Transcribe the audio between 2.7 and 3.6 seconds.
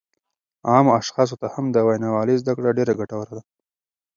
ډېره ګټوره ده